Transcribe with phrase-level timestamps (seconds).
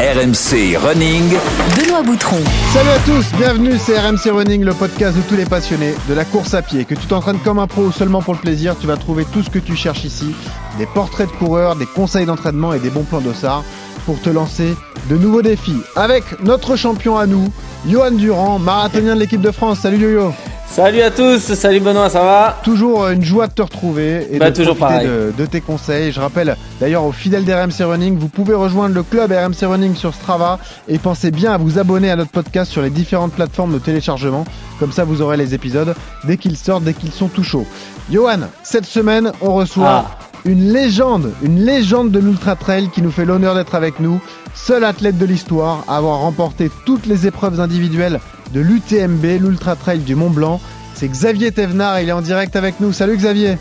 [0.00, 1.30] RMC Running.
[1.76, 2.40] Benoît Boutron.
[2.72, 6.24] Salut à tous, bienvenue, c'est RMC Running, le podcast de tous les passionnés de la
[6.24, 6.84] course à pied.
[6.84, 9.44] Que tu t'entraînes comme un pro ou seulement pour le plaisir, tu vas trouver tout
[9.44, 10.34] ce que tu cherches ici.
[10.78, 13.62] Des portraits de coureurs, des conseils d'entraînement et des bons plans d'ossard
[14.04, 14.74] pour te lancer
[15.08, 15.80] de nouveaux défis.
[15.94, 17.52] Avec notre champion à nous,
[17.88, 19.78] Johan Durand, marathonien de l'équipe de France.
[19.78, 20.34] Salut Yo-Yo
[20.66, 24.50] Salut à tous, salut Benoît, ça va Toujours une joie de te retrouver et Bah,
[24.50, 25.08] de toujours profiter pareil.
[25.08, 26.10] de, de tes conseils.
[26.10, 30.12] Je rappelle d'ailleurs aux fidèles d'RMC Running, vous pouvez rejoindre le club RMC Running sur
[30.14, 30.58] Strava
[30.88, 34.44] et pensez bien à vous abonner à notre podcast sur les différentes plateformes de téléchargement.
[34.80, 37.66] Comme ça, vous aurez les épisodes dès qu'ils sortent, dès qu'ils sont tout chauds.
[38.10, 40.18] Johan, cette semaine, on reçoit Ah.
[40.44, 44.20] Une légende, une légende de l'Ultra Trail qui nous fait l'honneur d'être avec nous.
[44.54, 48.20] Seul athlète de l'histoire à avoir remporté toutes les épreuves individuelles
[48.52, 50.60] de l'UTMB, l'Ultra Trail du Mont Blanc.
[50.94, 52.92] C'est Xavier Thévenard, il est en direct avec nous.
[52.92, 53.58] Salut Xavier.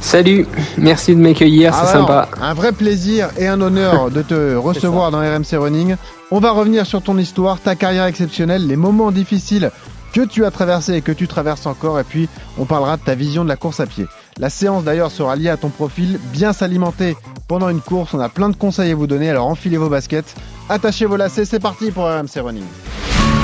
[0.00, 2.28] Salut, merci de m'accueillir, Ah c'est sympa.
[2.42, 5.96] Un vrai plaisir et un honneur de te recevoir dans RMC Running.
[6.30, 9.70] On va revenir sur ton histoire, ta carrière exceptionnelle, les moments difficiles
[10.12, 11.98] que tu as traversés et que tu traverses encore.
[11.98, 14.06] Et puis, on parlera de ta vision de la course à pied.
[14.38, 16.18] La séance d'ailleurs sera liée à ton profil.
[16.32, 18.14] Bien s'alimenter pendant une course.
[18.14, 19.30] On a plein de conseils à vous donner.
[19.30, 20.34] Alors enfilez vos baskets,
[20.68, 21.44] attachez vos lacets.
[21.44, 22.64] C'est parti pour RMC Running.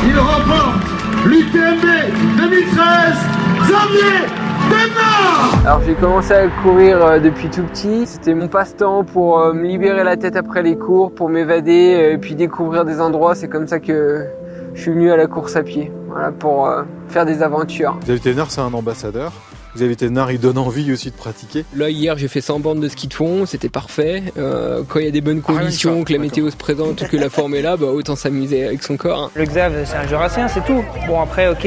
[0.06, 0.80] Il remporte
[1.26, 3.14] l'UTMB 2013,
[3.60, 4.26] Xavier
[4.70, 9.52] Bernard Alors j'ai commencé à courir euh, depuis tout petit, c'était mon passe-temps pour euh,
[9.52, 13.34] me libérer la tête après les cours, pour m'évader euh, et puis découvrir des endroits,
[13.34, 14.26] c'est comme ça que
[14.74, 17.98] je suis venu à la course à pied, voilà, pour euh, faire des aventures.
[18.00, 19.32] Xavier Thévenard, c'est un ambassadeur.
[19.76, 21.64] Xavier Thévenard, il donne envie aussi de pratiquer.
[21.76, 24.22] Là hier j'ai fait 100 bandes de ski de fond, c'était parfait.
[24.38, 26.56] Euh, quand il y a des bonnes Ah, que conditions, ça, que la météo se
[26.56, 29.24] présente, que la forme est là, bah autant s'amuser avec son corps.
[29.24, 29.30] hein.
[29.34, 30.82] Le Xav, c'est un jurassien, c'est tout.
[31.06, 31.66] Bon, après, ok,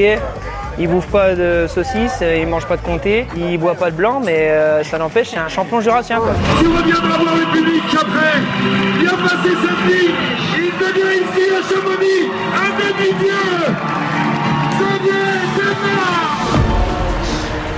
[0.78, 4.20] il bouffe pas de saucisses, il mange pas de comté, il boit pas de blanc,
[4.24, 6.32] mais euh, ça n'empêche, c'est un champion jurassien, quoi.
[6.60, 9.48] Tu reviendras voir le public après a passé
[9.86, 10.10] vie
[10.56, 13.74] Il devient ici à Chamonix un demi-dieu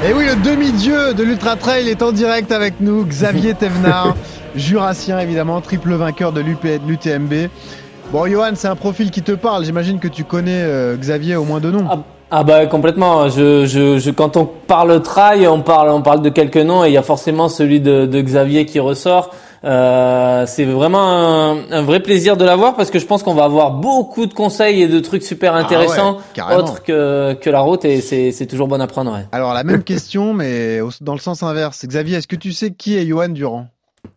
[0.05, 4.15] Et oui, le demi-dieu de l'Ultra Trail est en direct avec nous, Xavier Thévenard,
[4.55, 7.49] jurassien évidemment, triple vainqueur de l'UTMB.
[8.13, 9.65] Bon, Johan, c'est un profil qui te parle.
[9.65, 11.85] J'imagine que tu connais euh, Xavier au moins de nom.
[11.91, 11.99] ah,
[12.31, 13.29] ah bah complètement.
[13.31, 16.89] Je, je, je, quand on parle trail, on parle, on parle de quelques noms et
[16.89, 19.31] il y a forcément celui de, de Xavier qui ressort.
[19.67, 21.01] Euh, c'est vraiment
[21.51, 24.33] un, un vrai plaisir de l'avoir parce que je pense qu'on va avoir beaucoup de
[24.33, 26.61] conseils et de trucs super intéressants ouais, carrément.
[26.61, 29.13] autres que, que la route et c'est, c'est toujours bon à prendre.
[29.13, 29.27] Ouais.
[29.33, 31.85] Alors, la même question, mais au- dans le sens inverse.
[31.85, 33.67] Xavier, est-ce que tu sais qui est Johan Durand?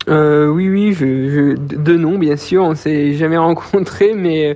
[0.08, 4.56] Euh, oui, oui, je, je, de nom, bien sûr, on s'est jamais rencontrés, mais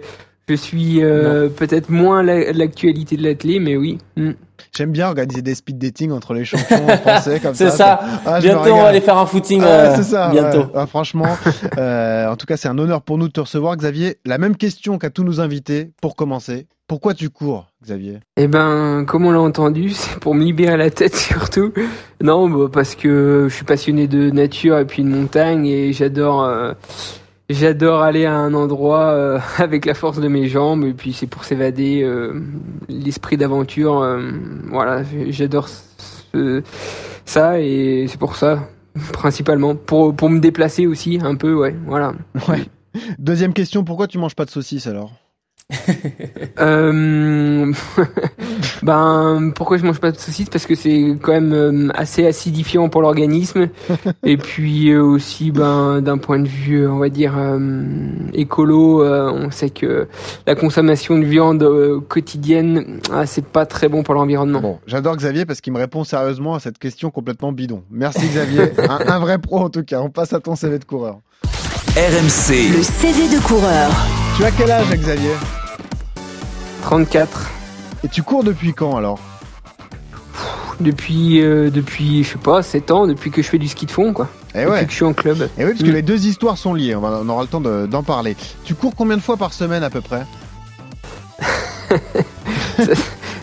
[0.50, 3.98] je suis euh, peut-être moins la- l'actualité de l'athlète, mais oui.
[4.18, 4.32] Mm.
[4.76, 7.78] J'aime bien organiser des speed dating entre les champions français comme C'est ça.
[7.78, 8.00] ça.
[8.26, 9.62] Ah, bientôt on va aller faire un footing.
[9.64, 10.30] Ah, euh, c'est ça.
[10.32, 10.60] bientôt.
[10.60, 10.66] ouais.
[10.76, 11.28] Ah, franchement,
[11.78, 14.18] euh, en tout cas, c'est un honneur pour nous de te recevoir, Xavier.
[14.26, 16.66] La même question qu'à tous nos invités pour commencer.
[16.88, 18.20] Pourquoi tu cours, Xavier?
[18.36, 21.72] Eh ben, comme on l'a entendu, c'est pour me libérer la tête surtout.
[22.22, 26.44] Non, bah, parce que je suis passionné de nature et puis de montagne et j'adore,
[26.46, 26.74] euh,
[27.54, 31.28] j'adore aller à un endroit euh, avec la force de mes jambes et puis c'est
[31.28, 32.42] pour s'évader, euh,
[32.90, 34.00] l'esprit d'aventure.
[34.02, 34.32] euh,
[34.70, 36.62] voilà, j'adore ce-
[37.26, 38.68] ça et c'est pour ça
[39.14, 42.14] principalement pour pour me déplacer aussi un peu, ouais, voilà.
[42.48, 42.66] Ouais.
[43.18, 45.12] Deuxième question, pourquoi tu manges pas de saucisses alors?
[46.60, 47.74] Euh,
[48.84, 52.90] ben pourquoi je mange pas de saucisses parce que c'est quand même euh, assez acidifiant
[52.90, 53.70] pour l'organisme
[54.24, 57.60] et puis euh, aussi ben d'un point de vue on va dire euh,
[58.34, 60.08] écolo euh, on sait que
[60.46, 64.62] la consommation de viande euh, quotidienne ah, c'est pas très bon pour l'environnement.
[64.62, 67.84] Bon, j'adore Xavier parce qu'il me répond sérieusement à cette question complètement bidon.
[67.90, 70.02] Merci Xavier, un, un vrai pro en tout cas.
[70.02, 71.20] On passe à ton CV de coureur.
[71.96, 72.76] RMC.
[72.76, 73.92] Le CV de coureur.
[74.36, 75.63] Tu as quel âge, Xavier?
[76.84, 77.50] 34
[78.04, 79.20] Et tu cours depuis quand alors
[80.80, 83.92] depuis euh, depuis je sais pas 7 ans depuis que je fais du ski de
[83.92, 84.28] fond quoi.
[84.56, 84.86] Eh Depuis ouais.
[84.86, 85.48] que je suis en club.
[85.58, 85.94] Et oui, parce que Mm.
[85.94, 86.96] les deux histoires sont liées.
[86.96, 88.36] On, va- on aura le temps de- d'en parler.
[88.66, 90.24] Tu cours combien de fois par semaine à peu près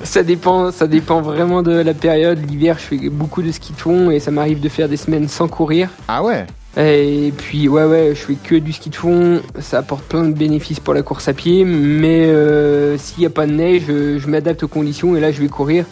[0.03, 2.39] Ça dépend, ça dépend vraiment de la période.
[2.49, 5.29] L'hiver, je fais beaucoup de ski de fond et ça m'arrive de faire des semaines
[5.29, 5.89] sans courir.
[6.09, 6.47] Ah ouais
[6.77, 9.41] Et puis, ouais, ouais, je fais que du ski de fond.
[9.59, 11.65] Ça apporte plein de bénéfices pour la course à pied.
[11.65, 15.33] Mais euh, s'il n'y a pas de neige, je, je m'adapte aux conditions et là,
[15.33, 15.85] je vais courir.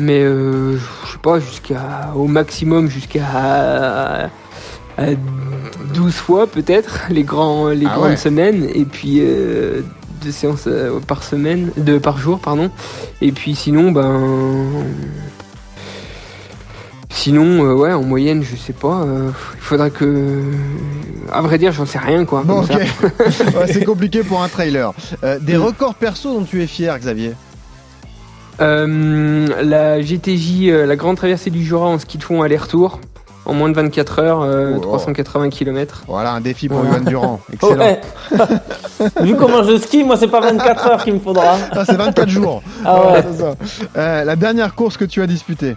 [0.00, 4.30] Mais euh, je sais pas, jusqu'à au maximum, jusqu'à
[4.96, 5.06] à
[5.94, 8.16] 12 fois peut-être, les, grands, les Ah grandes ouais.
[8.16, 8.68] semaines.
[8.74, 9.82] Et puis, euh,
[10.22, 12.70] deux séances euh, par semaine, de, par jour, pardon.
[13.20, 14.64] Et puis sinon, ben.
[17.16, 19.02] Sinon, euh, ouais, en moyenne, je sais pas.
[19.02, 20.42] euh, il faudra que.
[21.32, 22.42] À vrai dire, j'en sais rien, quoi.
[22.44, 22.62] Bon.
[22.68, 24.92] Ouais, c'est compliqué pour un trailer.
[25.22, 27.32] Euh, des records perso dont tu es fier, Xavier
[28.60, 33.00] Euh, la GTJ, euh, la grande traversée du Jura en ski de fond aller-retour,
[33.46, 34.80] en moins de 24 heures, euh, Oh.
[34.80, 36.02] 380 km.
[36.08, 36.84] Voilà, un défi pour.
[36.84, 37.40] Yoann Durand.
[37.52, 37.98] Excellent.
[39.22, 41.56] Vu comment je skie, moi c'est pas 24 heures qu'il me faudra.
[41.72, 42.62] Ah, c'est 24 jours.
[42.84, 43.02] Ah ouais.
[43.02, 43.54] Voilà, c'est ça.
[43.96, 45.74] Euh, la dernière course que tu as disputée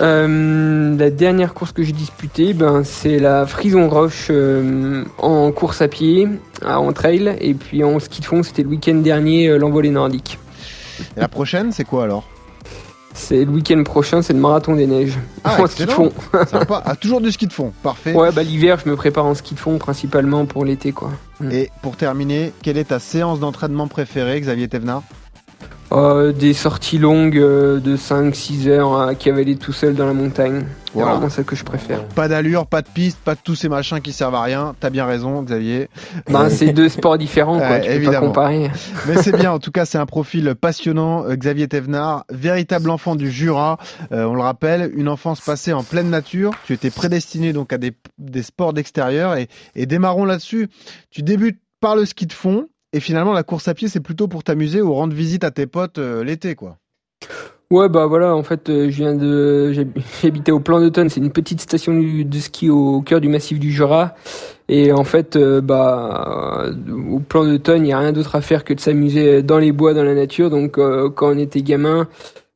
[0.00, 5.82] Euh, la dernière course que j'ai disputée, ben, c'est la Frison Roche euh, en course
[5.82, 6.28] à pied,
[6.64, 9.90] à- en trail, et puis en ski de fond, c'était le week-end dernier, euh, l'envolée
[9.90, 10.38] nordique.
[11.16, 12.24] Et la prochaine, c'est quoi alors?
[13.12, 15.18] C'est le week-end prochain, c'est le marathon des neiges.
[15.44, 16.12] Ah, en ski de fond.
[16.50, 16.82] Sympa.
[16.86, 17.72] Ah, toujours du ski de fond.
[17.82, 18.14] Parfait.
[18.14, 21.10] Ouais, bah l'hiver, je me prépare en ski de fond principalement pour l'été, quoi.
[21.50, 25.02] Et pour terminer, quelle est ta séance d'entraînement préférée, Xavier Thévenard?
[25.92, 30.62] Euh, des sorties longues euh, de 5-6 heures à cavaler tout seul dans la montagne.
[30.84, 31.12] C'est Voilà.
[31.14, 32.04] vraiment ça que je préfère.
[32.04, 34.76] Pas d'allure, pas de piste, pas de tous ces machins qui servent à rien.
[34.78, 35.88] T'as bien raison, Xavier.
[36.30, 37.68] Ben, c'est deux sports différents, quoi.
[37.70, 38.30] Ouais, tu peux évidemment.
[38.30, 38.70] pas comparer.
[39.08, 41.24] Mais c'est bien, en tout cas, c'est un profil passionnant.
[41.26, 43.76] Euh, Xavier Thévenard, véritable enfant du Jura.
[44.12, 46.52] Euh, on le rappelle, une enfance passée en pleine nature.
[46.66, 50.68] Tu étais prédestiné donc à des, des sports d'extérieur et, et démarrons là-dessus.
[51.10, 54.28] Tu débutes par le ski de fond et finalement la course à pied, c'est plutôt
[54.28, 56.78] pour t'amuser ou rendre visite à tes potes euh, l'été, quoi.
[57.70, 59.72] Ouais, bah voilà, en fait, euh, je viens de.
[59.72, 63.60] j'hab- J'habitais au Plan d'Automne, c'est une petite station de ski au cœur du massif
[63.60, 64.16] du Jura.
[64.68, 66.66] Et en fait, euh, bah,
[67.08, 69.70] au Plan d'Automne, il n'y a rien d'autre à faire que de s'amuser dans les
[69.70, 70.50] bois, dans la nature.
[70.50, 72.08] Donc, quand on était gamin,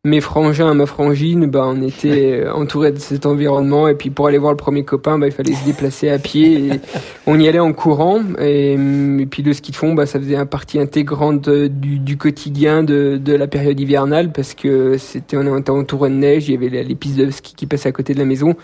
[0.05, 3.89] mes frangins, ma frangine, bah, on était euh, entourés de cet environnement.
[3.89, 6.67] Et puis, pour aller voir le premier copain, bah, il fallait se déplacer à pied.
[6.67, 6.81] Et
[7.27, 8.21] on y allait en courant.
[8.39, 11.69] Et, hum, et puis, le ski de fond, bah, ça faisait une partie intégrante euh,
[11.69, 16.17] du, du quotidien de, de la période hivernale parce que c'était, on était entouré de
[16.17, 16.49] neige.
[16.49, 18.55] Il y avait les, pistes de ski qui passaient à côté de la maison.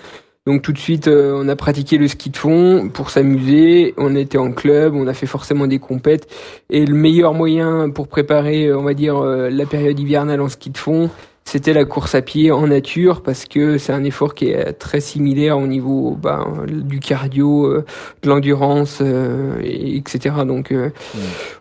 [0.46, 3.94] Donc tout de suite, euh, on a pratiqué le ski de fond pour s'amuser.
[3.96, 6.28] On était en club, on a fait forcément des compètes.
[6.68, 10.78] Et le meilleur moyen pour préparer, on va dire, la période hivernale en ski de
[10.78, 11.10] fond,
[11.44, 15.00] c'était la course à pied en nature parce que c'est un effort qui est très
[15.00, 17.84] similaire au niveau ben, du cardio, euh,
[18.22, 20.36] de l'endurance, euh, et- etc.
[20.46, 20.90] Donc euh,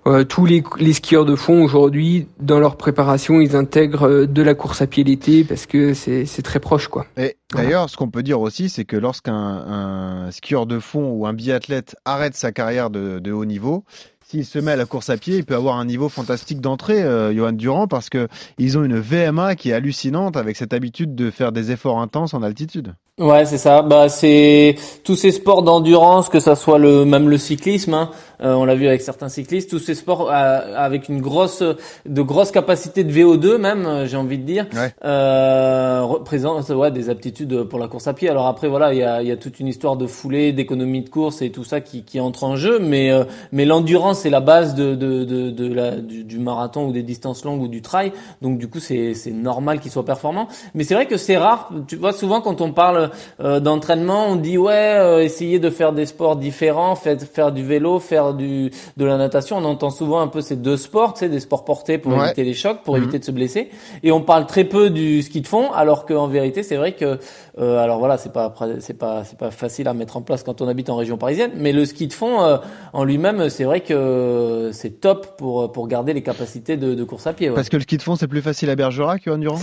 [0.05, 4.53] euh, tous les, les skieurs de fond aujourd'hui, dans leur préparation, ils intègrent de la
[4.53, 7.05] course à pied l'été parce que c'est très proche, quoi.
[7.17, 11.25] Et d'ailleurs, ce qu'on peut dire aussi, c'est que lorsqu'un un skieur de fond ou
[11.25, 13.85] un biathlète arrête sa carrière de, de haut niveau,
[14.29, 17.01] s'il se met à la course à pied, il peut avoir un niveau fantastique d'entrée,
[17.01, 18.27] euh, Johan Durand, parce que
[18.59, 22.35] ils ont une VMA qui est hallucinante avec cette habitude de faire des efforts intenses
[22.35, 22.93] en altitude.
[23.19, 23.81] Ouais, c'est ça.
[23.81, 27.93] Bah, c'est tous ces sports d'endurance, que ça soit le même le cyclisme.
[27.93, 28.11] hein,
[28.41, 29.69] euh, on l'a vu avec certains cyclistes.
[29.69, 31.61] Tous ces sports euh, avec une grosse,
[32.05, 34.93] de grosses capacités de VO2 même, euh, j'ai envie de dire, Ouais.
[35.03, 38.29] euh, représentent ouais des aptitudes pour la course à pied.
[38.29, 41.09] Alors après, voilà, il y a, y a toute une histoire de foulée, d'économie de
[41.09, 42.79] course et tout ça qui, qui entre en jeu.
[42.79, 46.85] Mais euh, mais l'endurance c'est la base de de de, de la du, du marathon
[46.87, 48.13] ou des distances longues ou du trail.
[48.41, 50.47] Donc du coup, c'est c'est normal qu'il soit performant.
[50.73, 51.69] Mais c'est vrai que c'est rare.
[51.89, 53.08] Tu vois, souvent quand on parle
[53.41, 57.63] euh, d'entraînement, on dit ouais, euh, essayer de faire des sports différents, faire, faire du
[57.65, 59.57] vélo, faire du de la natation.
[59.57, 62.25] On entend souvent un peu ces deux sports, tu sais, des sports portés pour Ouais.
[62.25, 63.03] éviter les chocs, pour Mhm.
[63.03, 63.69] éviter de se blesser.
[64.03, 67.19] Et on parle très peu du ski de fond, alors qu'en vérité, c'est vrai que
[67.59, 70.61] euh, alors voilà, c'est pas c'est pas c'est pas facile à mettre en place quand
[70.61, 72.57] on habite en région parisienne, mais le ski de fond euh,
[72.93, 77.27] en lui-même, c'est vrai que c'est top pour pour garder les capacités de, de course
[77.27, 77.49] à pied.
[77.49, 77.55] ouais.
[77.55, 79.59] Parce que le ski de fond, c'est plus facile à Bergerac, Johan Durand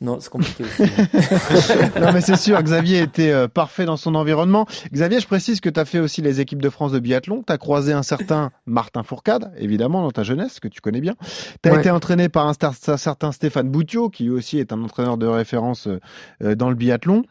[0.00, 0.82] Non, c'est compliqué aussi.
[2.00, 4.66] Non, mais c'est sûr, Xavier était euh, parfait dans son environnement.
[4.92, 7.42] Xavier, je précise que tu as fait aussi les équipes de France de biathlon.
[7.46, 11.14] Tu as croisé un certain Martin Fourcade, évidemment, dans ta jeunesse, que tu connais bien.
[11.62, 11.78] Tu as Ouais.
[11.80, 15.16] été entraîné par un, star- un certain Stéphane Boutiot, qui lui aussi est un entraîneur
[15.16, 16.00] de référence euh,
[16.42, 17.22] euh, dans le biathlon.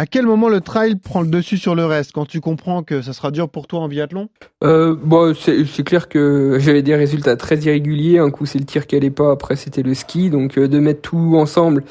[0.00, 3.02] À quel moment le trail prend le dessus sur le reste Quand tu comprends que
[3.02, 4.28] ça sera dur pour toi en biathlon?
[4.62, 8.20] Euh, bon, c'est clair que j'avais des résultats très irréguliers.
[8.20, 10.30] Un coup, c'est le tir qui allait pas, après c'était le ski.
[10.30, 11.82] Donc euh, de mettre tout ensemble,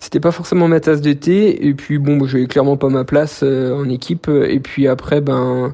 [0.00, 1.64] c'était pas forcément ma tasse de thé.
[1.68, 4.28] Et puis bon, j'avais clairement pas ma place euh, en équipe.
[4.28, 5.72] Et puis après, ben,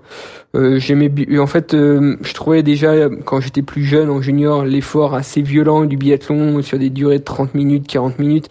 [0.55, 1.11] euh, j'aimais.
[1.39, 5.85] En fait, euh, je trouvais déjà quand j'étais plus jeune, en junior, l'effort assez violent
[5.85, 8.49] du biathlon sur des durées de 30 minutes, 40 minutes.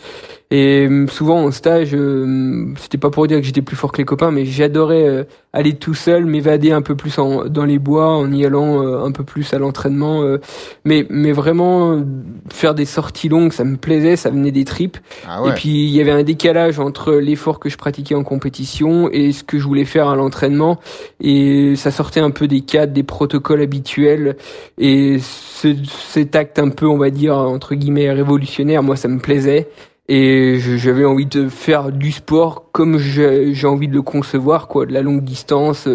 [0.50, 3.98] Et euh, souvent en stage, euh, c'était pas pour dire que j'étais plus fort que
[3.98, 7.80] les copains, mais j'adorais euh, aller tout seul, m'évader un peu plus en, dans les
[7.80, 10.22] bois, en y allant euh, un peu plus à l'entraînement.
[10.22, 10.40] euh,
[10.86, 12.02] mais, mais vraiment, euh,
[12.50, 14.98] faire des sorties longues, ça me plaisait, ça venait des tripes.
[15.28, 19.10] Ah Et puis, il y avait un décalage entre l'effort que je pratiquais en compétition
[19.12, 20.80] et ce que je voulais faire à l'entraînement.
[21.20, 24.38] Et ça sortait un peu des cadres, des protocoles habituels.
[24.78, 29.20] Et ce, cet acte un peu, on va dire, entre guillemets, révolutionnaire, moi, ça me
[29.20, 29.68] plaisait.
[30.10, 34.94] Et j'avais envie de faire du sport comme j'ai envie de le concevoir, quoi, de
[34.94, 35.88] la longue distance.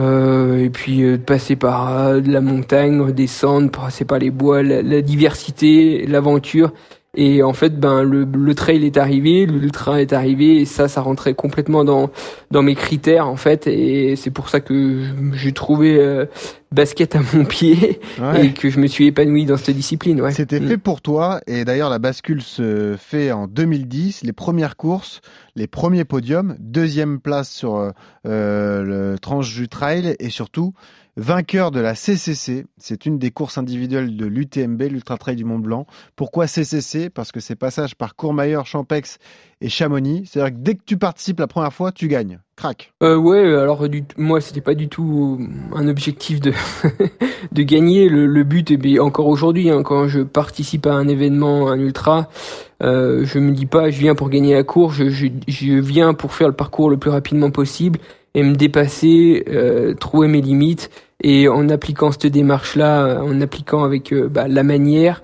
[0.00, 4.30] euh, et puis euh, de passer par euh, de la montagne, descendre, passer par les
[4.30, 6.72] bois, la, la diversité, l'aventure.
[7.16, 11.00] Et en fait, ben le, le trail est arrivé, l'ultra est arrivé, et ça, ça
[11.00, 12.10] rentrait complètement dans
[12.52, 13.66] dans mes critères en fait.
[13.66, 15.02] Et c'est pour ça que
[15.34, 16.26] j'ai trouvé euh,
[16.74, 18.46] basket à mon pied Ouais.
[18.46, 20.20] et que je me suis épanoui dans cette discipline.
[20.20, 20.32] Ouais.
[20.32, 20.68] C'était Mm.
[20.68, 25.20] fait pour toi et d'ailleurs la bascule se fait en 2010, les premières courses,
[25.56, 27.90] les premiers podiums, deuxième place sur euh,
[28.26, 30.72] euh, le tranche du trail et surtout
[31.16, 32.66] vainqueur de la CCC.
[32.78, 35.86] C'est une des courses individuelles de l'UTMB, l'Ultra Trail du Mont Blanc.
[36.14, 39.18] Pourquoi CCC Parce que c'est passage par Courmayeur, Champex
[39.60, 40.24] et Chamonix.
[40.26, 42.40] C'est-à-dire que dès que tu participes la première fois, tu gagnes.
[42.56, 42.92] Crac.
[43.02, 45.40] Euh, ouais, alors du, moi c'était pas du tout
[45.74, 46.52] un objectif de
[47.52, 48.08] de gagner.
[48.08, 51.78] Le, le but, et bien, encore aujourd'hui, hein, quand je participe à un événement, un
[51.78, 52.28] ultra,
[52.82, 56.14] euh, je me dis pas je viens pour gagner la course, je, je, je viens
[56.14, 57.98] pour faire le parcours le plus rapidement possible
[58.34, 60.90] et me dépasser, euh, trouver mes limites.
[61.22, 65.22] Et en appliquant cette démarche-là, en appliquant avec euh, bah, la manière,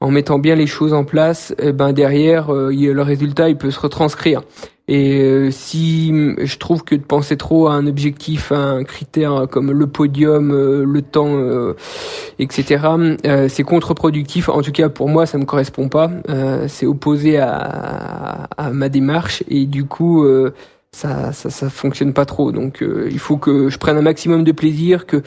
[0.00, 3.70] en mettant bien les choses en place, eh ben derrière, euh, le résultat il peut
[3.70, 4.42] se retranscrire.
[4.88, 8.84] Et euh, si mm, je trouve que de penser trop à un objectif, à un
[8.84, 11.38] critère comme le podium, euh, le temps,
[12.38, 12.86] etc.,
[13.26, 14.48] euh, c'est contre-productif.
[14.48, 16.10] En tout cas, pour moi, ça me correspond pas.
[16.68, 20.26] C'est opposé à, à ma démarche et du coup,
[20.98, 22.50] ça, ça, ça fonctionne pas trop.
[22.50, 25.22] Donc, euh, il faut que je prenne un maximum de plaisir, que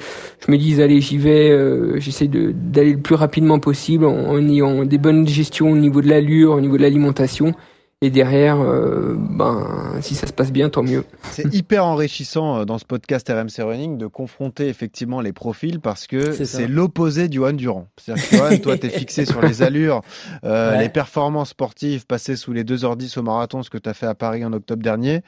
[0.46, 1.50] je me dise allez, j'y vais.
[1.50, 6.02] euh, J'essaie d'aller le plus rapidement possible en, en ayant des bonnes gestions au niveau
[6.02, 7.54] de l'allure, au niveau de l'alimentation.
[8.04, 9.68] Et derrière, euh, ben,
[10.02, 11.04] si ça se passe bien, tant mieux.
[11.30, 16.08] C'est hyper enrichissant euh, dans ce podcast RMC Running de confronter effectivement les profils parce
[16.08, 17.86] que C'est l'opposé du Johan Durand.
[17.98, 20.02] C'est-à-dire que Johan, toi, t'es fixé sur les allures,
[20.44, 20.80] euh, Ouais.
[20.80, 24.16] les performances sportives passées sous les 2h10 au marathon, ce que tu as fait à
[24.16, 25.22] Paris en octobre dernier,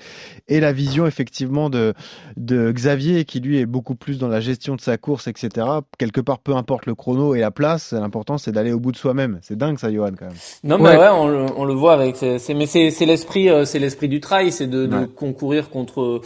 [0.47, 1.93] et la vision effectivement de,
[2.37, 5.67] de Xavier qui lui est beaucoup plus dans la gestion de sa course, etc.
[5.99, 8.97] Quelque part, peu importe le chrono et la place, l'important c'est d'aller au bout de
[8.97, 9.37] soi-même.
[9.43, 10.33] C'est dingue ça, Johan, quand même.
[10.63, 12.15] Non, mais ouais, on, le- on le voit avec.
[12.15, 15.07] c'est- c'est- mais c'est c'est l'esprit, euh, c'est l'esprit du trail, c'est de, de Ouais.
[15.15, 16.21] concourir contre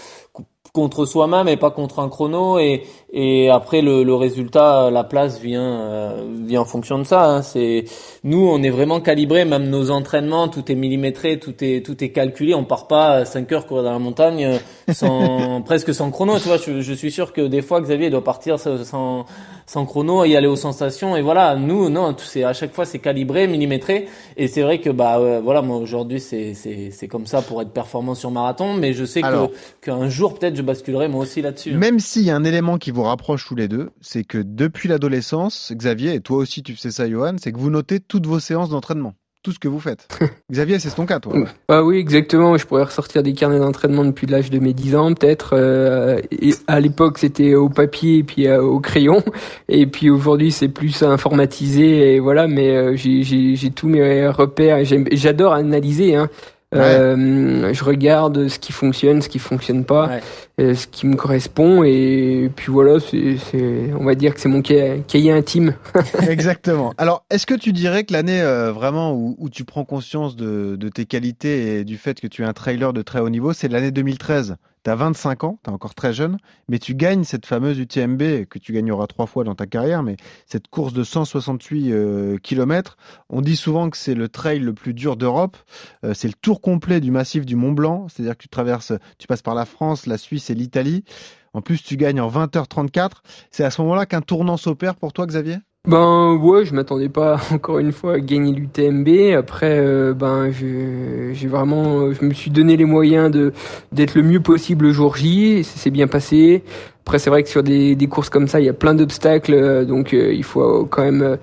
[0.74, 2.60] contre soi-même et pas contre un chrono.
[2.60, 2.84] Et
[3.14, 7.26] et après le, le résultat, la place vient euh, vient en fonction de ça.
[7.30, 7.42] hein.
[7.42, 7.86] C'est
[8.24, 12.10] nous, on est vraiment calibré, même nos entraînements, tout est millimétré, tout est tout est
[12.10, 12.54] calculé.
[12.54, 16.38] On part pas 5 heures courir dans la montagne euh, sans presque sans chrono.
[16.40, 19.26] Tu vois, je, je suis sûr que des fois Xavier doit partir sans-
[19.66, 22.74] sans chrono et y aller aux sensations et voilà nous non tout c'est à chaque
[22.74, 26.90] fois c'est calibré millimétré et c'est vrai que bah euh, voilà moi aujourd'hui c'est c'est
[26.92, 29.50] c'est comme ça pour être performant sur marathon mais je sais Alors.
[29.52, 29.56] que
[29.90, 31.78] qu'un jour peut-être je basculerai moi aussi là-dessus hein.
[31.78, 34.88] Même s'il y a un élément qui vous rapproche tous les deux, c'est que depuis
[34.88, 38.40] l'adolescence, Xavier, et toi aussi tu sais ça Johan, c'est que vous notez toutes vos
[38.40, 39.14] séances d'entraînement.
[39.44, 40.08] Tout ce que vous faites.
[40.52, 41.34] Xavier, c'est ton cas, toi.
[41.70, 42.58] Ah oui, exactement.
[42.58, 45.52] Je pourrais ressortir des carnets d'entraînement depuis l'âge de mes 10 ans, peut-être.
[45.54, 49.24] Euh, et à l'époque, c'était au papier et puis euh, au crayon.
[49.70, 52.16] Et puis aujourd'hui, c'est plus informatisé.
[52.16, 54.80] Et voilà, mais euh, j'ai- tous mes repères.
[55.12, 56.16] J'adore analyser.
[56.16, 56.30] Hein.
[56.76, 60.22] Euh, je regarde ce qui fonctionne, ce qui fonctionne pas, Ouais.
[60.60, 61.84] euh, ce qui me correspond.
[61.84, 65.76] Et puis voilà, c'est, c'est- on va dire que c'est mon ca- cahier intime.
[66.30, 66.94] Exactement.
[66.98, 70.76] Alors, est-ce que tu dirais que l'année euh, vraiment où, où tu prends conscience de,
[70.76, 73.54] de tes qualités et du fait que tu es un trailer de très haut niveau,
[73.54, 76.38] c'est l'année 2013 Tu as 25 ans, tu es encore très jeune,
[76.70, 80.16] mais tu gagnes cette fameuse UTMB que tu gagneras trois fois dans ta carrière, mais
[80.46, 82.96] cette course de 168 euh, km,
[83.28, 85.58] on dit souvent que c'est le trail le plus dur d'Europe,
[86.06, 89.28] Euh, c'est le tour complet du massif du Mont Blanc, c'est-à-dire que tu traverses, tu
[89.28, 91.04] passes par la France, la Suisse et l'Italie.
[91.52, 93.24] En plus, tu gagnes en 20h34.
[93.52, 95.58] C'est à ce moment-là qu'un tournant s'opère pour toi, Xavier?
[95.88, 99.34] Ben ouais, je m'attendais pas encore une fois à gagner l'UTMB.
[99.38, 103.54] Après, euh, ben j'ai vraiment, je me suis donné les moyens de
[103.94, 105.64] d'être le mieux possible le jour J.
[105.64, 106.64] Ça s'est bien passé.
[107.06, 109.54] Après, c'est vrai que sur des, des courses comme ça, il y a plein d'obstacles,
[109.54, 111.38] euh, donc euh, il faut quand même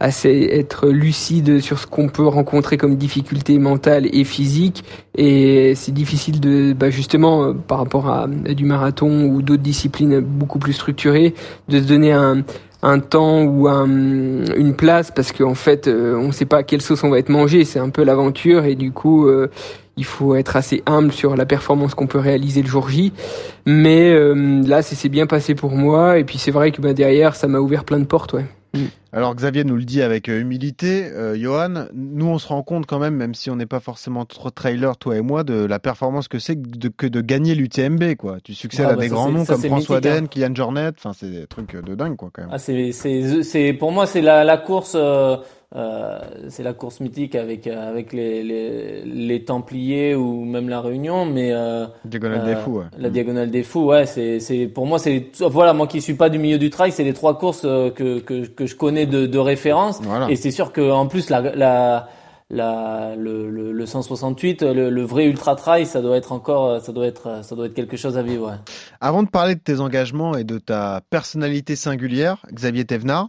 [0.00, 4.82] assez être lucide sur ce qu'on peut rencontrer comme difficulté mentale et physique.
[5.16, 10.58] Et c'est difficile de, bah, justement, par rapport à du marathon ou d'autres disciplines beaucoup
[10.58, 11.34] plus structurées,
[11.68, 12.42] de se donner un
[12.84, 16.82] un temps ou un, une place parce qu'en fait euh, on ne sait pas quelle
[16.82, 17.64] sauce on va être mangé.
[17.64, 19.50] C'est un peu l'aventure et du coup euh,
[19.96, 23.12] il faut être assez humble sur la performance qu'on peut réaliser le jour J.
[23.64, 27.34] Mais euh, là c'est bien passé pour moi et puis c'est vrai que bah, derrière
[27.34, 28.44] ça m'a ouvert plein de portes ouais
[29.14, 32.84] Alors Xavier nous le dit avec euh, humilité, euh, Johan, nous on se rend compte
[32.84, 35.78] quand même, même si on n'est pas forcément trop trailer, toi et moi, de la
[35.78, 38.16] performance que c'est que de, que de gagner l'UTMB.
[38.16, 38.38] Quoi.
[38.42, 40.16] Tu succèdes Ah, à bah, des grands noms ça, comme François mythique, hein.
[40.22, 42.50] Den, Kylian Jornet, enfin c'est des trucs de dingue quoi quand même.
[42.52, 45.36] Ah, c'est, c'est, c'est, pour moi, c'est la, la course, euh,
[45.76, 46.18] euh,
[46.48, 51.24] c'est la course mythique avec, euh, avec les, les, les Templiers ou même la Réunion,
[51.26, 52.78] mais euh, Diagonale des euh, fous.
[52.78, 52.84] Ouais.
[52.96, 56.28] la diagonale des fous, ouais, c'est, c'est, pour moi, c'est, voilà, moi qui suis pas
[56.28, 59.26] du milieu du trail, c'est les trois courses euh, que, que, que je connais de,
[59.26, 60.00] de référence.
[60.02, 60.30] Voilà.
[60.30, 62.08] Et c'est sûr que en plus la, la,
[62.50, 66.92] la, le, le, le 168, le, le vrai ultra trail, ça doit être encore, ça
[66.92, 68.48] doit être, ça doit être quelque chose à vivre.
[68.48, 68.54] Ouais.
[69.00, 73.28] Avant de parler de tes engagements et de ta personnalité singulière, Xavier Thévenard,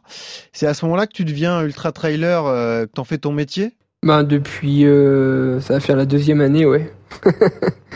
[0.53, 3.73] c'est à ce moment-là que tu deviens ultra trailer, euh, que t'en fais ton métier?
[4.03, 6.93] Ben, depuis, euh, ça va faire la deuxième année, ouais.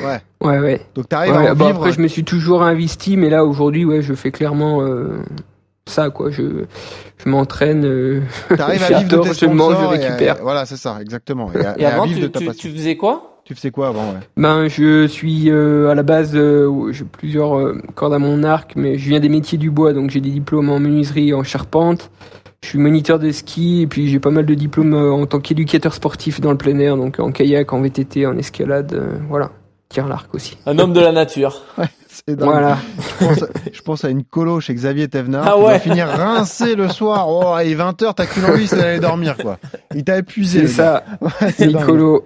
[0.01, 0.21] Ouais.
[0.41, 0.81] Ouais, ouais.
[0.95, 1.77] Donc t'arrives Ouais, à en bon, vivre.
[1.79, 5.19] après, je me suis toujours investi, mais là, aujourd'hui, ouais, je fais clairement euh,
[5.89, 6.29] ça, quoi.
[6.31, 6.65] Je,
[7.24, 7.86] je m'entraîne.
[7.86, 8.22] euh,
[8.55, 10.38] T'arrives à j'adore, vivre de tes je mange, je et à- récupère.
[10.41, 11.51] voilà, c'est ça, exactement.
[11.53, 12.69] Et à, Et et à avant, de tu, ta tu, passion.
[12.69, 13.41] tu faisais quoi?
[13.46, 14.19] Tu faisais quoi avant ouais?
[14.38, 18.74] Ben, je suis euh, à la base, euh, j'ai plusieurs euh, cordes à mon arc,
[18.75, 21.43] mais je viens des métiers du bois, donc j'ai des diplômes en menuiserie, et en
[21.43, 22.12] charpente.
[22.62, 25.93] Je suis moniteur de ski et puis j'ai pas mal de diplômes en tant qu'éducateur
[25.93, 29.51] sportif dans le plein air, donc en kayak, en VTT, en escalade, euh, voilà.
[29.88, 30.55] Tire l'arc aussi.
[30.67, 31.63] Un homme de la nature.
[32.27, 32.49] C'est dingue.
[32.49, 32.77] Voilà.
[32.97, 35.45] Je pense, je pense à une colo chez Xavier Thévenard.
[35.47, 35.73] Ah ouais.
[35.73, 37.27] va finir rincé le soir.
[37.29, 39.57] Oh, et 20h, t'as qu'une envie, c'est d'aller dormir, quoi.
[39.95, 40.61] Il t'a épuisé.
[40.61, 41.67] C'est ça, Ouais, c'est.
[41.67, 42.25] Nicolo.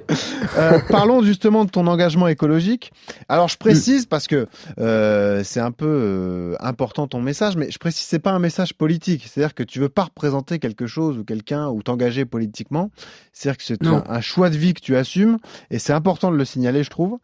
[0.57, 2.91] Euh, parlons justement de ton engagement écologique.
[3.29, 4.47] Alors je précise parce que
[4.79, 8.73] euh, c'est un peu euh, important ton message, mais je précise c'est pas un message
[8.73, 9.27] politique.
[9.27, 12.91] C'est-à-dire que tu veux pas représenter quelque chose ou quelqu'un ou t'engager politiquement.
[13.31, 15.38] C'est-à-dire que c'est un, un choix de vie que tu assumes
[15.71, 17.17] et c'est important de le signaler, je trouve.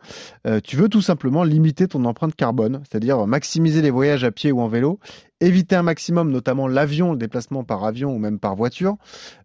[0.64, 2.59] Tu veux tout simplement limiter ton empreinte carbone,
[2.90, 5.00] c'est-à-dire maximiser les voyages à pied ou en vélo,
[5.42, 8.96] éviter un maximum, notamment l'avion, le déplacement par avion ou même par voiture.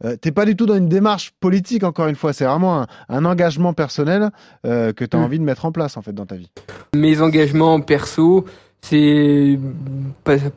[0.04, 2.33] Euh, T'es pas du tout dans une démarche politique, encore une fois.
[2.33, 4.30] C'est vraiment un, un engagement personnel
[4.66, 5.25] euh, que tu as Mm.
[5.25, 6.50] envie de mettre en place en fait dans ta vie.
[6.97, 8.44] Mes engagements perso,
[8.84, 9.58] c'est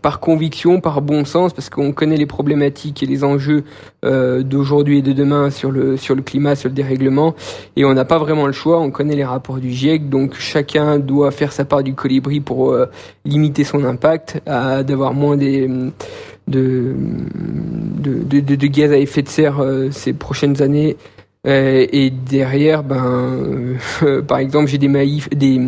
[0.02, 3.64] par, conviction, par bon sens, parce qu'on connaît les problématiques et les enjeux
[4.04, 7.36] euh, d'aujourd'hui et de demain sur le sur le climat, sur le dérèglement,
[7.78, 8.82] et on n'a pas vraiment le choix.
[8.82, 12.74] On connaît les rapports du GIEC, donc chacun doit faire sa part du colibri pour
[12.74, 12.88] euh,
[13.24, 15.92] limiter son impact, à d'avoir moins de
[16.50, 16.96] de,
[18.02, 20.98] de, gaz à effet de serre euh, ces prochaines années.
[21.46, 23.78] Et derrière, ben,
[24.28, 25.62] par exemple, j'ai des maïfs, des,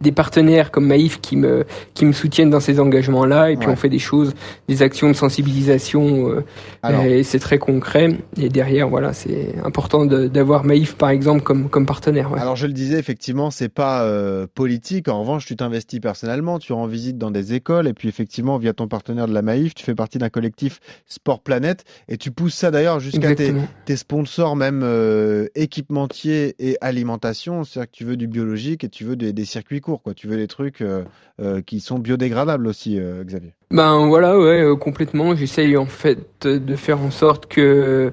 [0.00, 3.72] des partenaires comme Maïf qui me qui me soutiennent dans ces engagements-là, et puis Ouais.
[3.72, 4.34] on fait des choses,
[4.68, 6.44] des actions de sensibilisation, euh,
[6.82, 8.08] Alors, et c'est très concret.
[8.40, 12.30] Et derrière, voilà, c'est important d'avoir Maïf par exemple comme comme partenaire.
[12.32, 12.40] ouais.
[12.40, 15.08] alors je le disais effectivement, c'est pas euh, politique.
[15.08, 18.72] En revanche, tu t'investis personnellement, tu rends visite dans des écoles et puis effectivement via
[18.72, 22.54] ton partenaire de la Maïf, tu fais partie d'un collectif Sport Planète et tu pousses
[22.54, 27.64] ça d'ailleurs jusqu'à tes, sponsors même euh, équipementiers et alimentation.
[27.64, 30.14] C'est-à-dire que tu veux du biologique et tu veux des, des circuits courts, quoi.
[30.14, 31.04] Tu veux des trucs euh,
[31.40, 33.52] euh, qui sont biodégradables aussi, euh, Xavier.
[33.70, 35.36] Ben voilà, ouais, complètement.
[35.36, 38.12] J'essaye en fait de faire en sorte que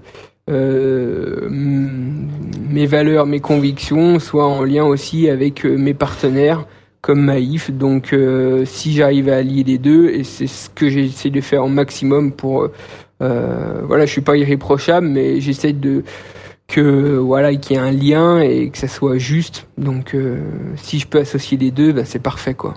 [2.69, 6.67] mes valeurs, mes convictions soient en lien aussi avec mes partenaires
[7.01, 7.71] comme Maïf.
[7.71, 8.15] Donc
[8.65, 12.31] si j'arrive à allier les deux, et c'est ce que j'essaie de faire au maximum
[12.31, 12.69] pour...
[13.21, 16.03] euh, voilà, je suis pas irréprochable, mais j'essaie de
[16.67, 19.67] que voilà qu'il y ait un lien et que ça soit juste.
[19.77, 20.39] Donc euh,
[20.77, 22.75] si je peux associer les deux, ben, c'est parfait quoi.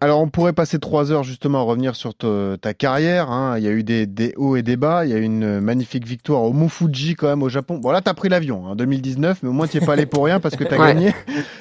[0.00, 3.30] Alors, on pourrait passer trois heures justement à revenir sur te- ta carrière.
[3.30, 3.56] hein.
[3.58, 5.04] Il y a eu des, des hauts et des bas.
[5.06, 7.78] Il y a eu une magnifique victoire au Mont Fuji quand même au Japon.
[7.78, 10.40] Bon, là, t'as pris l'avion en 2019, mais au moins, tu pas allé pour rien
[10.40, 10.88] parce que t'as Ouais.
[10.94, 11.12] gagné,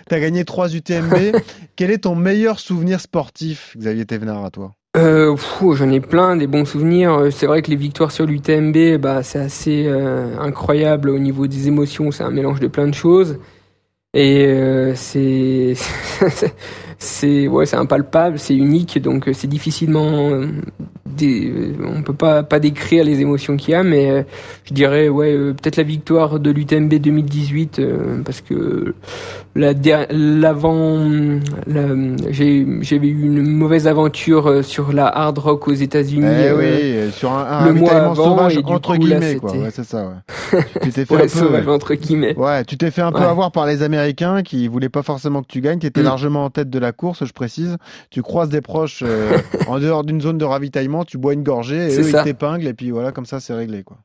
[0.10, 1.36] t'as gagné trois UTMB.
[1.76, 4.72] Quel est ton meilleur souvenir sportif, Xavier Thévenard, à toi?
[4.98, 7.14] Euh, pff, j'en ai plein, des bons souvenirs.
[7.14, 11.48] Euh, C'est vrai que les victoires sur l'UTMB, bah, c'est assez euh, incroyable au niveau
[11.48, 12.12] des émotions.
[12.12, 13.40] C'est un mélange de plein de choses.
[14.14, 15.74] Et euh, c'est
[17.00, 20.48] c'est ouais, c'est impalpable, c'est unique, donc euh, c'est difficilement euh,
[21.06, 24.24] des, euh, on peut pas pas décrire les émotions qu'il y a, mais euh,
[24.66, 28.94] je dirais ouais euh, peut-être la victoire de l'UTMB 2018 euh, parce que
[29.56, 29.74] la
[30.12, 31.00] l'avant
[31.68, 31.96] la-
[32.30, 36.26] j'ai j'avais eu une mauvaise aventure sur la hard rock aux États-Unis.
[36.28, 39.50] Eh oui, sur un, un le mois avant, sauvage et entre coup, là, guillemets, quoi.
[39.50, 40.08] c'était- Ouais, c'est ça.
[40.54, 40.60] Ouais.
[40.84, 41.28] tu t'es fait un peu.
[41.28, 42.38] sauvage, entre guillemets.
[42.38, 44.01] Ouais, tu t'es fait un peu avoir par les Américains
[44.44, 45.80] qui voulaient pas forcément que tu gagnes.
[45.80, 46.06] Tu étais Mm.
[46.06, 47.78] largement en tête de la course, je précise.
[48.10, 49.38] Tu croises des proches euh,
[49.68, 52.74] en dehors d'une zone de ravitaillement, tu bois une gorgée et eux ils t'épinglent et
[52.74, 53.98] puis voilà, comme ça c'est réglé quoi.